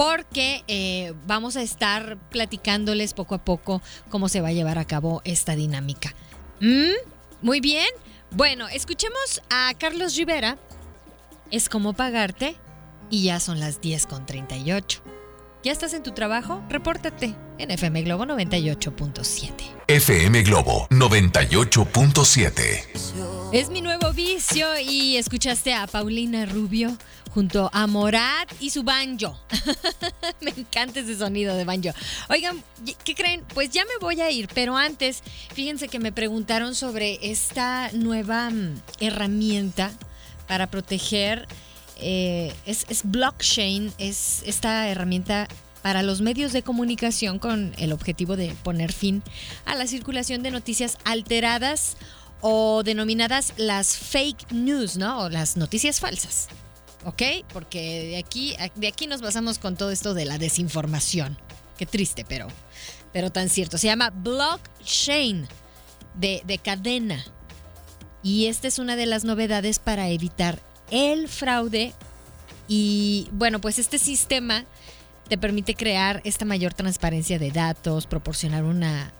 porque 0.00 0.64
eh, 0.66 1.12
vamos 1.26 1.56
a 1.56 1.62
estar 1.62 2.16
platicándoles 2.30 3.12
poco 3.12 3.34
a 3.34 3.44
poco 3.44 3.82
cómo 4.08 4.30
se 4.30 4.40
va 4.40 4.48
a 4.48 4.52
llevar 4.52 4.78
a 4.78 4.86
cabo 4.86 5.20
esta 5.26 5.54
dinámica. 5.54 6.14
¿Mm? 6.58 6.94
Muy 7.42 7.60
bien. 7.60 7.84
Bueno, 8.30 8.66
escuchemos 8.68 9.42
a 9.50 9.74
Carlos 9.78 10.16
Rivera. 10.16 10.56
Es 11.50 11.68
como 11.68 11.92
pagarte 11.92 12.56
y 13.10 13.24
ya 13.24 13.40
son 13.40 13.60
las 13.60 13.82
10 13.82 14.06
con 14.06 14.24
38. 14.24 15.02
¿Ya 15.64 15.72
estás 15.72 15.92
en 15.92 16.02
tu 16.02 16.12
trabajo? 16.12 16.64
Repórtate 16.70 17.34
en 17.58 17.70
FM 17.70 18.00
Globo 18.00 18.24
98.7. 18.24 19.52
FM 19.86 20.42
Globo 20.44 20.88
98.7. 20.88 23.50
Es 23.52 23.68
mi 23.68 23.82
nuevo 23.82 24.14
vicio 24.14 24.66
y 24.78 25.18
escuchaste 25.18 25.74
a 25.74 25.86
Paulina 25.86 26.46
Rubio 26.46 26.96
junto 27.34 27.70
a 27.72 27.86
Morat 27.86 28.52
y 28.60 28.70
su 28.70 28.82
banjo. 28.82 29.38
me 30.40 30.50
encanta 30.50 31.00
ese 31.00 31.16
sonido 31.16 31.56
de 31.56 31.64
banjo. 31.64 31.90
Oigan, 32.28 32.62
¿qué 33.04 33.14
creen? 33.14 33.44
Pues 33.54 33.70
ya 33.70 33.84
me 33.84 33.98
voy 34.00 34.20
a 34.20 34.30
ir, 34.30 34.48
pero 34.54 34.76
antes, 34.76 35.22
fíjense 35.54 35.88
que 35.88 35.98
me 35.98 36.12
preguntaron 36.12 36.74
sobre 36.74 37.18
esta 37.22 37.90
nueva 37.92 38.50
mm, 38.50 38.80
herramienta 39.00 39.90
para 40.46 40.68
proteger 40.68 41.46
eh, 42.02 42.52
es, 42.66 42.86
blockchain, 43.04 43.92
es 43.98 44.42
esta 44.46 44.88
herramienta 44.88 45.48
para 45.82 46.02
los 46.02 46.20
medios 46.20 46.52
de 46.52 46.62
comunicación 46.62 47.38
con 47.38 47.74
el 47.78 47.92
objetivo 47.92 48.36
de 48.36 48.54
poner 48.62 48.92
fin 48.92 49.22
a 49.64 49.74
la 49.74 49.86
circulación 49.86 50.42
de 50.42 50.50
noticias 50.50 50.98
alteradas 51.04 51.96
o 52.40 52.82
denominadas 52.82 53.52
las 53.58 53.96
fake 53.96 54.50
news, 54.52 54.96
¿no? 54.96 55.20
O 55.20 55.28
las 55.28 55.56
noticias 55.56 56.00
falsas. 56.00 56.48
¿Ok? 57.04 57.22
Porque 57.52 58.08
de 58.08 58.18
aquí, 58.18 58.56
de 58.74 58.88
aquí 58.88 59.06
nos 59.06 59.22
basamos 59.22 59.58
con 59.58 59.76
todo 59.76 59.90
esto 59.90 60.14
de 60.14 60.24
la 60.26 60.38
desinformación. 60.38 61.38
Qué 61.78 61.86
triste, 61.86 62.24
pero, 62.28 62.48
pero 63.12 63.30
tan 63.30 63.48
cierto. 63.48 63.78
Se 63.78 63.86
llama 63.86 64.10
blockchain 64.10 65.48
de, 66.14 66.42
de 66.44 66.58
cadena. 66.58 67.24
Y 68.22 68.46
esta 68.46 68.68
es 68.68 68.78
una 68.78 68.96
de 68.96 69.06
las 69.06 69.24
novedades 69.24 69.78
para 69.78 70.08
evitar 70.10 70.60
el 70.90 71.28
fraude 71.28 71.94
y 72.72 73.28
bueno, 73.32 73.60
pues 73.60 73.80
este 73.80 73.98
sistema 73.98 74.64
te 75.28 75.36
permite 75.36 75.74
crear 75.74 76.20
esta 76.24 76.44
mayor 76.44 76.72
transparencia 76.72 77.36
de 77.36 77.50
datos, 77.50 78.06
proporcionar 78.06 78.62
una, 78.62 79.12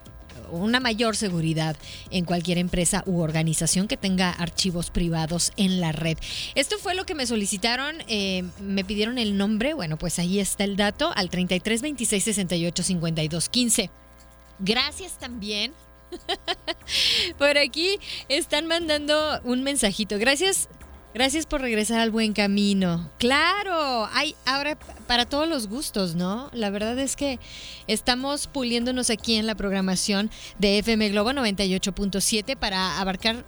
una 0.51 0.81
mayor 0.81 1.17
seguridad 1.17 1.77
en 2.11 2.25
cualquier 2.25 2.59
empresa 2.59 3.03
u 3.07 3.21
organización 3.21 3.89
que 3.89 3.97
tenga 3.97 4.31
archivos 4.31 4.91
privados 4.91 5.53
en 5.57 5.81
la 5.81 5.93
red. 5.93 6.19
Esto 6.55 6.79
fue 6.79 6.95
lo 6.95 7.07
que 7.07 7.15
me 7.15 7.27
solicitaron, 7.27 7.97
eh, 8.09 8.45
me 8.61 8.85
pidieron 8.85 9.19
el 9.19 9.37
nombre, 9.37 9.75
bueno, 9.75 9.97
pues 9.97 10.19
ahí 10.19 10.39
está 10.39 10.65
el 10.65 10.77
dato 10.77 11.13
al 11.15 11.31
33 11.31 11.83
26 11.83 12.25
68 12.25 12.83
52 12.83 13.49
15. 13.49 13.91
Gracias 14.61 15.19
también. 15.19 15.73
Por 17.39 17.57
aquí 17.57 17.99
están 18.29 18.67
mandando 18.67 19.41
un 19.45 19.63
mensajito. 19.63 20.19
Gracias 20.19 20.69
Gracias 21.13 21.45
por 21.45 21.61
regresar 21.61 21.99
al 21.99 22.13
buen 22.13 22.33
camino. 22.33 23.11
Claro, 23.19 24.07
hay 24.13 24.37
ahora 24.47 24.79
para 25.09 25.27
todos 25.27 25.49
los 25.49 25.67
gustos, 25.67 26.15
¿no? 26.15 26.49
La 26.53 26.71
verdad 26.71 26.97
es 27.01 27.17
que 27.17 27.41
estamos 27.89 28.47
puliéndonos 28.47 29.11
aquí 29.11 29.35
en 29.35 29.47
la 29.47 29.57
programación 29.57 30.31
de 30.61 30.79
FM 30.79 31.09
Globo 31.09 31.31
98.7 31.33 32.57
para 32.57 33.01
abarcar 33.01 33.45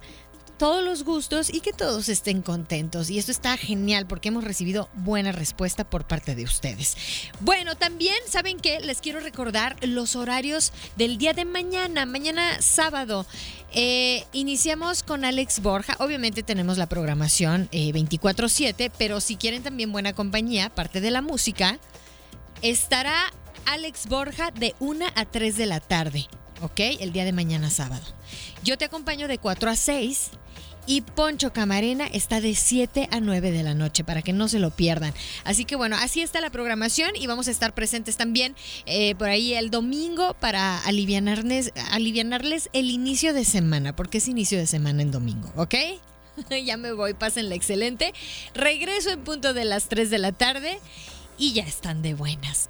todos 0.57 0.83
los 0.83 1.03
gustos 1.03 1.53
y 1.53 1.61
que 1.61 1.73
todos 1.73 2.09
estén 2.09 2.41
contentos. 2.41 3.09
Y 3.09 3.17
esto 3.17 3.31
está 3.31 3.57
genial 3.57 4.07
porque 4.07 4.29
hemos 4.29 4.43
recibido 4.43 4.89
buena 4.93 5.31
respuesta 5.31 5.83
por 5.83 6.05
parte 6.05 6.35
de 6.35 6.43
ustedes. 6.43 6.95
Bueno, 7.39 7.75
también 7.75 8.15
saben 8.27 8.59
que 8.59 8.79
les 8.79 9.01
quiero 9.01 9.19
recordar 9.19 9.75
los 9.81 10.15
horarios 10.15 10.71
del 10.95 11.17
día 11.17 11.33
de 11.33 11.45
mañana, 11.45 12.05
mañana 12.05 12.61
sábado. 12.61 13.25
Eh, 13.71 14.25
iniciamos 14.33 15.03
con 15.03 15.25
Alex 15.25 15.61
Borja. 15.61 15.95
Obviamente 15.99 16.43
tenemos 16.43 16.77
la 16.77 16.87
programación 16.87 17.69
24/7, 17.71 18.85
eh, 18.85 18.91
pero 18.97 19.19
si 19.19 19.35
quieren 19.35 19.63
también 19.63 19.91
buena 19.91 20.13
compañía, 20.13 20.69
parte 20.69 21.01
de 21.01 21.11
la 21.11 21.21
música, 21.21 21.79
estará 22.61 23.33
Alex 23.65 24.07
Borja 24.07 24.51
de 24.51 24.75
1 24.79 25.05
a 25.15 25.25
3 25.25 25.57
de 25.57 25.65
la 25.65 25.79
tarde. 25.79 26.27
¿Ok? 26.63 26.79
El 26.99 27.11
día 27.11 27.25
de 27.25 27.33
mañana 27.33 27.69
sábado. 27.69 28.05
Yo 28.63 28.77
te 28.77 28.85
acompaño 28.85 29.27
de 29.27 29.37
4 29.37 29.69
a 29.69 29.75
6 29.75 30.31
y 30.85 31.01
Poncho 31.01 31.53
Camarena 31.53 32.07
está 32.07 32.41
de 32.41 32.55
7 32.55 33.09
a 33.11 33.19
9 33.19 33.51
de 33.51 33.63
la 33.63 33.73
noche 33.73 34.03
para 34.03 34.21
que 34.21 34.33
no 34.33 34.47
se 34.47 34.59
lo 34.59 34.71
pierdan. 34.71 35.13
Así 35.43 35.65
que 35.65 35.75
bueno, 35.75 35.95
así 35.97 36.21
está 36.21 36.41
la 36.41 36.49
programación 36.49 37.11
y 37.15 37.27
vamos 37.27 37.47
a 37.47 37.51
estar 37.51 37.73
presentes 37.73 38.17
también 38.17 38.55
eh, 38.85 39.15
por 39.15 39.29
ahí 39.29 39.53
el 39.53 39.69
domingo 39.69 40.35
para 40.39 40.79
alivianarles, 40.79 41.71
el 42.73 42.89
inicio 42.89 43.33
de 43.33 43.45
semana, 43.45 43.95
porque 43.95 44.17
es 44.17 44.27
inicio 44.27 44.57
de 44.57 44.67
semana 44.67 45.01
en 45.01 45.11
domingo, 45.11 45.51
¿ok? 45.55 45.75
ya 46.65 46.77
me 46.77 46.93
voy, 46.93 47.13
pásenla 47.13 47.55
excelente. 47.55 48.13
Regreso 48.53 49.11
en 49.11 49.23
punto 49.23 49.53
de 49.53 49.65
las 49.65 49.89
3 49.89 50.09
de 50.09 50.17
la 50.17 50.31
tarde 50.31 50.79
y 51.37 51.53
ya 51.53 51.63
están 51.63 52.01
de 52.01 52.13
buenas. 52.13 52.69